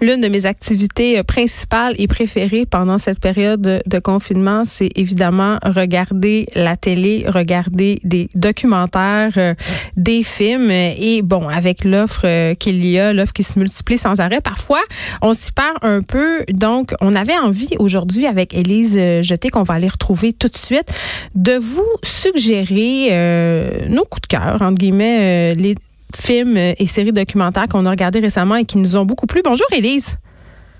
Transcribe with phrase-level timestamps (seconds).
[0.00, 5.58] L'une de mes activités euh, principales et préférées pendant cette période de confinement, c'est évidemment
[5.64, 9.54] regarder la télé, regarder des documentaires, euh,
[9.96, 10.70] des films.
[10.70, 14.82] Et bon, avec l'offre euh, qu'il y a, l'offre qui se multiplie sans arrêt, parfois
[15.22, 16.44] on s'y perd un peu.
[16.48, 20.92] Donc, on avait envie aujourd'hui avec Élise Jeté, qu'on va aller retrouver tout de suite,
[21.34, 25.74] de vous suggérer nos coups de cœur, entre guillemets, les
[26.14, 29.42] films et séries documentaires qu'on a regardés récemment et qui nous ont beaucoup plu.
[29.44, 30.18] Bonjour, Élise.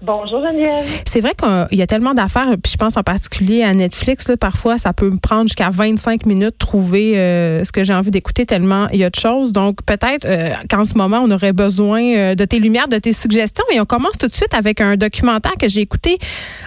[0.03, 0.85] Bonjour Geneviève.
[1.07, 4.77] C'est vrai qu'il y a tellement d'affaires, puis je pense en particulier à Netflix, parfois
[4.77, 8.45] ça peut me prendre jusqu'à 25 minutes de trouver euh, ce que j'ai envie d'écouter
[8.45, 9.53] tellement il y a de choses.
[9.53, 13.15] Donc peut-être euh, qu'en ce moment on aurait besoin euh, de tes lumières, de tes
[13.15, 13.65] suggestions.
[13.73, 16.19] Et on commence tout de suite avec un documentaire que j'ai écouté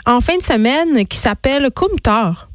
[0.07, 2.49] en fin de semaine qui s'appelle Kumtar.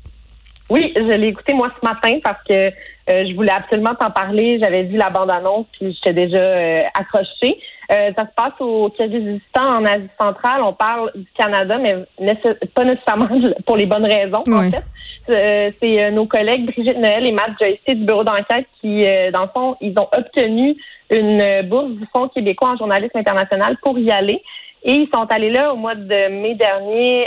[0.70, 2.70] Oui, je l'ai écouté moi ce matin parce que
[3.10, 4.58] euh, je voulais absolument t'en parler.
[4.62, 7.60] J'avais vu la bande-annonce puis j'étais déjà euh, accrochée.
[7.92, 10.62] Euh, ça se passe au Kyrgyzstan, en Asie centrale.
[10.62, 11.96] On parle du Canada, mais
[12.74, 13.28] pas nécessairement
[13.66, 14.82] pour les bonnes raisons, en fait.
[15.80, 19.02] C'est nos collègues Brigitte Noël et Matt Joyce du bureau d'enquête qui,
[19.32, 20.76] dans le fond, ils ont obtenu
[21.14, 24.42] une bourse du Fonds québécois en journalisme international pour y aller.
[24.82, 27.26] Et ils sont allés là au mois de mai dernier.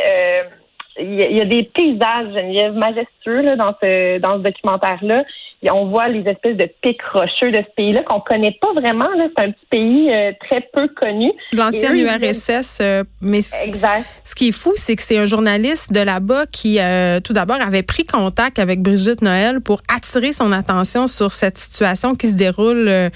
[1.00, 5.24] Il y, a des paysages, Geneviève, majestueux là, dans ce dans ce documentaire-là
[5.72, 9.08] on voit les espèces de pics rocheux de ce pays-là qu'on connaît pas vraiment.
[9.18, 11.32] C'est un petit pays euh, très peu connu.
[11.52, 14.06] L'ancienne URSS, euh, mais exact.
[14.24, 17.60] ce qui est fou, c'est que c'est un journaliste de là-bas qui, euh, tout d'abord,
[17.60, 22.36] avait pris contact avec Brigitte Noël pour attirer son attention sur cette situation qui se
[22.36, 23.10] déroule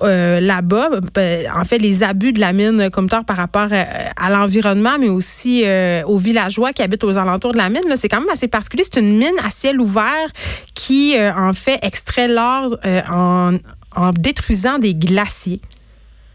[0.00, 0.88] là-bas.
[1.14, 5.64] Ben, en fait, les abus de la mine Comtor par rapport à, l'environnement, mais aussi
[6.06, 7.82] aux villageois qui habitent aux alentours de la mine.
[7.96, 8.84] C'est quand même assez particulier.
[8.84, 10.28] C'est une mine à ciel ouvert
[10.74, 13.56] qui, en fait, extrait l'or euh, en,
[13.96, 15.60] en détruisant des glaciers.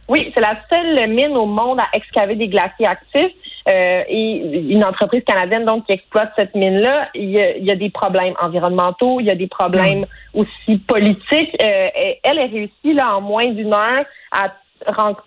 [0.08, 3.34] Oui, c'est la seule mine au monde à excaver des glaciers actifs.
[3.72, 8.34] Euh, et une entreprise canadienne donc qui exploite cette mine-là, il y, a, des problèmes
[8.42, 11.56] environnementaux, il y a des problèmes aussi politiques.
[11.64, 11.90] Euh,
[12.24, 14.54] elle a réussi là en moins d'une heure à,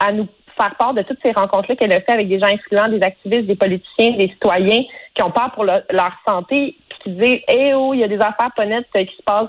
[0.00, 2.88] à nous faire part de toutes ces rencontres-là qu'elle a fait avec des gens influents,
[2.88, 4.82] des activistes, des politiciens, des citoyens
[5.14, 8.18] qui ont peur pour leur santé, puis qui disent Eh oh, il y a des
[8.18, 9.48] affaires pas nettes qui se passent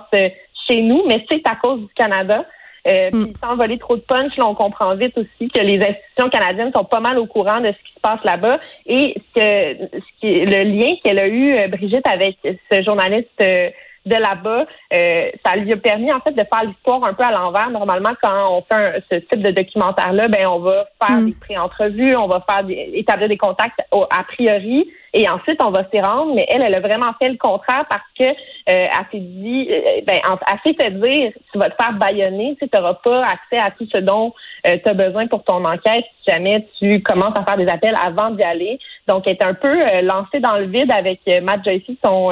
[0.70, 2.46] chez nous, mais c'est à cause du Canada.
[2.92, 3.26] Euh, mm.
[3.26, 6.72] Puis sans voler trop de punch, là, on comprend vite aussi que les institutions canadiennes
[6.76, 8.60] sont pas mal au courant de ce qui se passe là-bas.
[8.86, 13.30] Et ce, que, ce qui, le lien qu'elle a eu, euh, Brigitte, avec ce journaliste
[13.42, 13.70] euh,
[14.06, 17.32] de là-bas, euh, ça lui a permis en fait de faire l'histoire un peu à
[17.32, 17.70] l'envers.
[17.70, 21.26] Normalement, quand on fait ce type de documentaire-là, ben on va faire mm.
[21.26, 25.88] des pré-entrevues, on va faire des, établir des contacts a priori, et ensuite on va
[25.90, 26.34] s'y rendre.
[26.36, 28.34] Mais elle, elle a vraiment fait le contraire parce que euh,
[28.68, 32.68] elle s'est dit, euh, ben, elle s'est fait dire, tu vas te faire baïonner, tu
[32.74, 34.34] n'auras pas accès à tout ce dont
[34.68, 37.96] euh, tu as besoin pour ton enquête si jamais tu commences à faire des appels
[38.04, 38.80] avant d'y aller.
[39.08, 42.32] Donc, elle est un peu lancée dans le vide avec Matt Joyce, son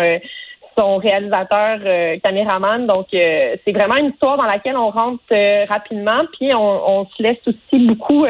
[0.78, 2.88] son réalisateur euh, caméraman.
[2.88, 7.24] Donc, euh, c'est vraiment une histoire dans laquelle on rentre euh, rapidement, puis on, se
[7.24, 8.26] laisse aussi beaucoup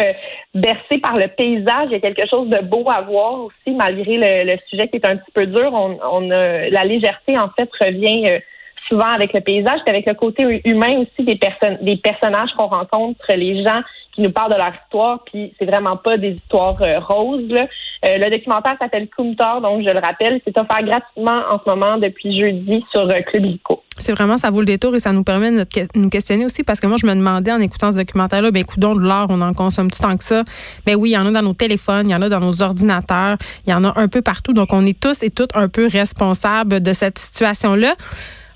[0.54, 1.88] bercer par le paysage.
[1.88, 5.10] Il y a quelque chose de beau à voir aussi, malgré le, sujet qui est
[5.10, 5.72] un petit peu dur.
[5.74, 8.40] On, on la légèreté, en fait, revient
[8.88, 12.68] souvent avec le paysage, puis avec le côté humain aussi des personnes, des personnages qu'on
[12.68, 13.82] rencontre, les gens
[14.14, 17.50] qui nous parlent de leur histoire, puis c'est vraiment pas des histoires euh, roses.
[17.52, 21.98] Euh, le documentaire s'appelle Kumtar, donc je le rappelle, c'est offert gratuitement en ce moment
[21.98, 23.84] depuis jeudi sur euh, Club Illico.
[23.98, 26.80] C'est vraiment, ça vaut le détour et ça nous permet de nous questionner aussi parce
[26.80, 29.54] que moi, je me demandais en écoutant ce documentaire-là, ben, coudons de l'or, on en
[29.54, 30.44] consomme tant que ça?
[30.86, 32.62] Ben oui, il y en a dans nos téléphones, il y en a dans nos
[32.62, 34.54] ordinateurs, il y en a un peu partout.
[34.54, 37.94] Donc, on est tous et toutes un peu responsables de cette situation-là.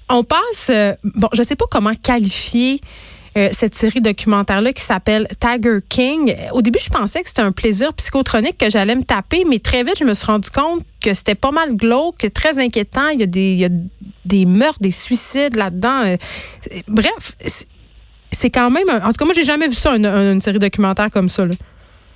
[0.09, 0.71] On passe,
[1.03, 2.79] bon, je sais pas comment qualifier
[3.37, 6.33] euh, cette série documentaire-là qui s'appelle Tiger King.
[6.53, 9.83] Au début, je pensais que c'était un plaisir psychotronique que j'allais me taper, mais très
[9.83, 13.09] vite, je me suis rendu compte que c'était pas mal glauque, très inquiétant.
[13.09, 13.69] Il y a des, il y a
[14.23, 16.03] des meurtres, des suicides là-dedans.
[16.05, 16.15] Euh,
[16.87, 17.33] bref,
[18.31, 18.87] c'est quand même.
[18.89, 21.45] En tout cas, moi, j'ai jamais vu ça, une, série documentaire comme ça.
[21.45, 21.55] Là.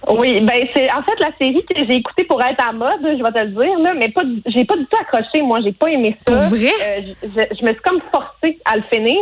[0.08, 3.22] Oui, ben c'est en fait la série que j'ai écoutée pour être à mode, je
[3.22, 5.88] vais te le dire là, mais pas j'ai pas du tout accroché, moi, j'ai pas
[5.90, 6.34] aimé ça.
[6.34, 6.72] Pour vrai?
[6.82, 9.18] Euh, je, je, me suis comme forcée à le finir.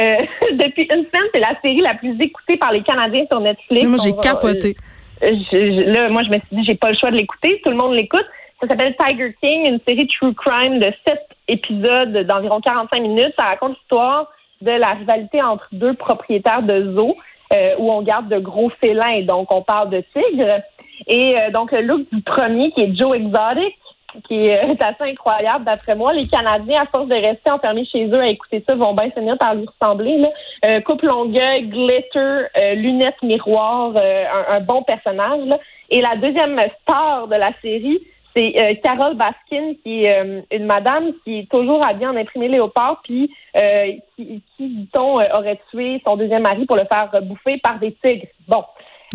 [0.00, 0.16] Euh,
[0.52, 3.86] depuis une semaine, c'est la série la plus écoutée par les Canadiens sur Netflix.
[3.86, 4.76] Moi, j'ai capoté.
[5.22, 7.60] Euh, là, moi, je me suis dit, j'ai pas le choix de l'écouter.
[7.64, 8.26] Tout le monde l'écoute.
[8.60, 13.32] Ça s'appelle Tiger King, une série true crime de sept épisodes d'environ 45 minutes.
[13.38, 14.30] Ça raconte l'histoire
[14.60, 17.16] de la rivalité entre deux propriétaires de zoos
[17.54, 19.22] euh, où on garde de gros félins.
[19.22, 20.60] Donc, on parle de tigres.
[21.06, 23.78] Et donc, le look du premier, qui est Joe Exotic,
[24.26, 26.12] qui est assez incroyable d'après moi.
[26.12, 29.36] Les Canadiens, à force de rester enfermés chez eux à écouter ça, vont bien finir
[29.38, 30.18] par lui ressembler.
[30.18, 30.28] Là.
[30.66, 35.40] Euh, coupe longueuil, glitter, euh, lunettes miroir, euh, un, bon personnage.
[35.46, 35.58] Là.
[35.90, 38.00] Et la deuxième star de la série,
[38.38, 42.48] c'est euh, Carole Baskin, qui est euh, une madame qui est toujours habillée en imprimé
[42.48, 47.58] léopard, puis euh, qui, qui dit-on, aurait tué son deuxième mari pour le faire bouffer
[47.58, 48.28] par des tigres.
[48.46, 48.64] Bon,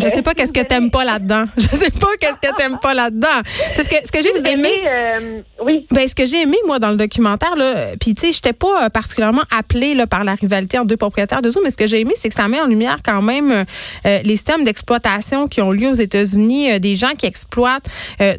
[0.02, 1.46] je sais pas qu'est-ce que t'aimes pas là-dedans.
[1.58, 3.28] Je sais pas qu'est-ce que t'aimes pas là-dedans.
[3.76, 5.86] Parce que ce que j'ai aimé, euh, oui.
[5.92, 8.86] Ben ce que j'ai aimé moi dans le documentaire là, puis tu sais, j'étais pas
[8.86, 11.86] euh, particulièrement appelée là par la rivalité entre deux propriétaires de zoo, mais ce que
[11.86, 15.62] j'ai aimé, c'est que ça met en lumière quand même euh, les systèmes d'exploitation qui
[15.62, 17.88] ont lieu aux États-Unis, des gens qui exploitent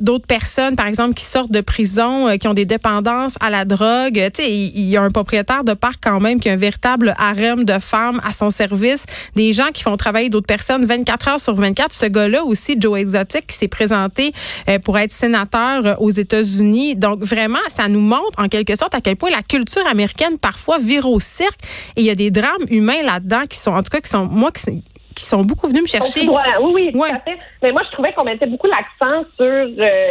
[0.01, 4.15] d'autres personnes, par exemple, qui sortent de prison, qui ont des dépendances à la drogue.
[4.35, 7.15] Tu sais, il y a un propriétaire de parc quand même qui a un véritable
[7.19, 9.07] harem de femmes à son service,
[9.37, 11.93] des gens qui font travailler d'autres personnes 24 heures sur 24.
[11.93, 14.33] Ce gars-là aussi, Joe Exotic, qui s'est présenté
[14.69, 16.97] euh, pour être sénateur euh, aux États-Unis.
[16.97, 20.79] Donc vraiment, ça nous montre en quelque sorte à quel point la culture américaine parfois
[20.79, 21.61] vire au cirque.
[21.97, 24.25] Et il y a des drames humains là-dedans qui sont, en tout cas, qui sont,
[24.27, 24.83] moi, qui,
[25.15, 26.29] qui sont beaucoup venus me chercher.
[26.29, 27.39] Oui, oui, tout à fait.
[27.63, 29.69] Mais moi, je trouvais qu'on mettait beaucoup l'accent sur euh,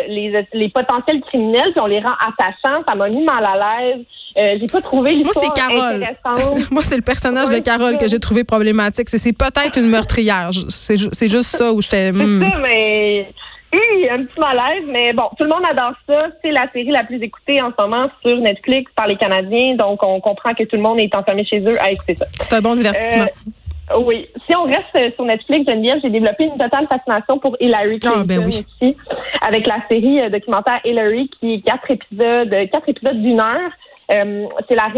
[0.08, 2.84] les, les potentiels criminels, puis on les rend attachants.
[2.88, 4.06] Ça m'a mis mal à l'aise.
[4.36, 6.64] Euh, j'ai pas trouvé l'histoire Moi, c'est Carole.
[6.72, 9.10] Moi, c'est le personnage de Carole que j'ai trouvé problématique.
[9.10, 10.50] C'est peut-être une meurtrière.
[10.70, 10.98] C'est
[11.30, 12.12] juste ça où j'étais.
[12.12, 12.52] C'est hmm.
[12.52, 13.28] ça, mais.
[13.74, 16.28] Oui, un petit malaise, mais bon, tout le monde adore ça.
[16.44, 20.04] C'est la série la plus écoutée en ce moment sur Netflix par les Canadiens, donc
[20.04, 22.28] on comprend que tout le monde est enfermé chez eux à écouter ça.
[22.40, 23.24] C'est un bon divertissement.
[23.24, 23.52] Euh,
[23.97, 24.27] oui.
[24.47, 28.41] Si on reste sur Netflix, Geneviève, j'ai développé une totale fascination pour Hillary ah, ben
[28.41, 28.97] Clinton aussi,
[29.41, 33.71] avec la série euh, documentaire Hillary, qui est quatre épisodes, quatre épisodes d'une heure.
[34.12, 34.89] Euh, c'est la,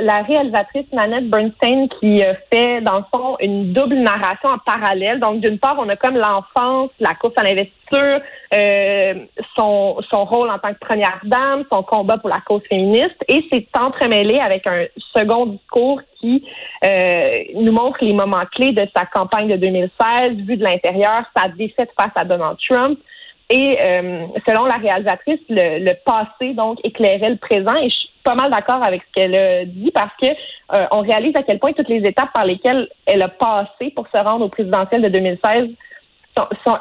[0.00, 5.18] la, réalisatrice Nanette Bernstein qui euh, fait, dans le fond, une double narration en parallèle.
[5.18, 8.20] Donc, d'une part, on a comme l'enfance, la course à l'investiture,
[8.54, 9.14] euh,
[9.58, 13.44] son, son rôle en tant que première dame, son combat pour la cause féministe, et
[13.52, 14.84] c'est entremêlé avec un
[15.16, 16.44] second discours qui
[17.54, 21.90] nous montre les moments clés de sa campagne de 2016, vu de l'intérieur, sa défaite
[21.96, 22.98] face à Donald Trump.
[23.50, 23.76] Et
[24.48, 27.76] selon la réalisatrice, le, le, passé donc éclairait le présent.
[27.76, 31.34] Et je pas mal d'accord avec ce qu'elle a dit parce que euh, on réalise
[31.36, 34.48] à quel point toutes les étapes par lesquelles elle a passé pour se rendre au
[34.48, 35.70] présidentiel de 2016
[36.36, 36.78] ça,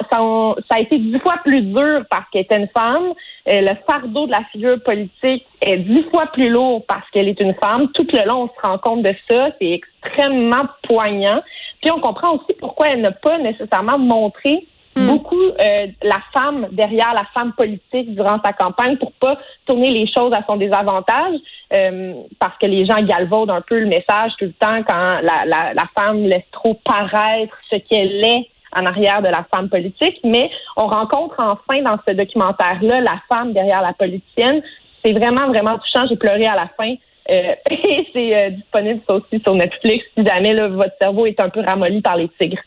[0.69, 3.13] a été dix fois plus dur parce qu'elle était une femme.
[3.51, 7.39] Euh, le fardeau de la figure politique est dix fois plus lourd parce qu'elle est
[7.42, 7.89] une femme.
[7.94, 9.50] Tout le long, on se rend compte de ça.
[9.59, 11.42] C'est extrêmement poignant.
[11.81, 15.07] Puis on comprend aussi pourquoi elle n'a pas nécessairement montré Mm.
[15.07, 20.06] beaucoup euh, la femme derrière la femme politique durant sa campagne pour pas tourner les
[20.06, 21.36] choses à son désavantage
[21.74, 25.45] euh, parce que les gens galvaudent un peu le message tout le temps quand la,
[25.45, 30.19] la, la femme laisse trop paraître ce qu'elle est en arrière de la femme politique,
[30.23, 34.62] mais on rencontre enfin dans ce documentaire-là la femme derrière la politicienne.
[35.03, 36.06] C'est vraiment, vraiment touchant.
[36.07, 36.94] J'ai pleuré à la fin.
[37.29, 41.62] Euh, et c'est disponible aussi sur Netflix si jamais là, votre cerveau est un peu
[41.62, 42.62] ramolli par les tigres.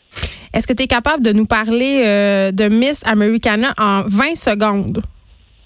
[0.53, 5.01] Est-ce que tu es capable de nous parler euh, de Miss Americana en 20 secondes?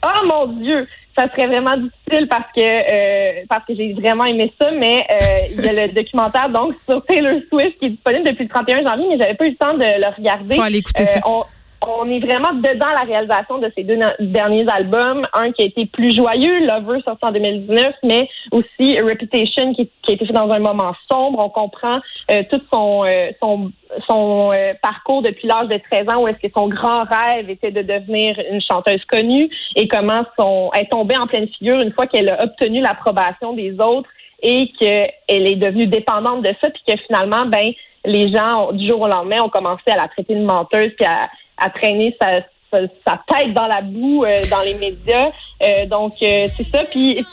[0.04, 0.88] Oh mon Dieu!
[1.20, 5.18] Ça serait vraiment difficile parce que euh, parce que j'ai vraiment aimé ça, mais euh,
[5.52, 8.84] il y a le documentaire donc sur Taylor Swift qui est disponible depuis le 31
[8.84, 10.56] janvier, mais j'avais pas eu le temps de le regarder.
[10.56, 11.44] Faut aller écouter ça on
[11.82, 15.28] est vraiment dedans la réalisation de ces deux derniers albums.
[15.34, 20.12] Un qui a été plus joyeux, Lover, sorti en 2019, mais aussi Reputation, qui, a
[20.12, 21.40] été fait dans un moment sombre.
[21.40, 22.00] On comprend
[22.32, 23.72] euh, tout son, euh, son,
[24.10, 27.72] son euh, parcours depuis l'âge de 13 ans, où est-ce que son grand rêve était
[27.72, 31.94] de devenir une chanteuse connue et comment son, elle est tombée en pleine figure une
[31.94, 34.10] fois qu'elle a obtenu l'approbation des autres
[34.42, 37.72] et qu'elle est devenue dépendante de ça, puis que finalement, ben,
[38.06, 41.30] les gens, du jour au lendemain, ont commencé à la traiter de menteuse, puis à,
[41.60, 45.30] à traîner sa, tête dans la boue euh, dans les médias.
[45.64, 46.84] Euh, donc, euh, c'est ça.
[46.90, 47.26] Puis,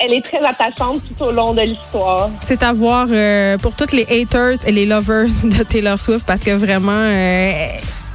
[0.00, 2.30] elle, est très attachante tout au long de l'histoire.
[2.40, 3.06] C'est à voir
[3.60, 7.10] pour toutes les haters et les lovers de Taylor Swift parce que vraiment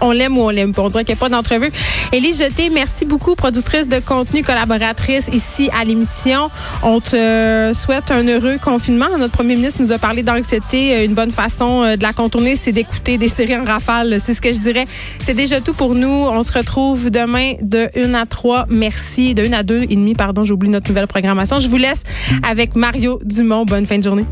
[0.04, 0.84] on l'aime ou on l'aime pas.
[0.84, 1.72] On dirait qu'il n'y a pas d'entrevue.
[2.12, 6.50] Élie Jeté, merci beaucoup, productrice de contenu, collaboratrice ici à l'émission.
[6.84, 9.08] On te souhaite un heureux confinement.
[9.18, 11.06] Notre premier ministre nous a parlé d'anxiété.
[11.06, 14.18] Une bonne façon euh, de la contourner, c'est d'écouter des séries en rafale.
[14.20, 14.86] C'est ce que je dirais.
[15.20, 16.08] C'est déjà tout pour nous.
[16.08, 18.66] On se retrouve demain de 1 à 3.
[18.70, 19.34] Merci.
[19.34, 21.60] De 1 à 2 et demi, pardon, j'oublie notre nouvelle programmation.
[21.60, 22.04] Je vous laisse
[22.48, 23.66] avec Mario Dumont.
[23.66, 24.26] Bonne fin de journée.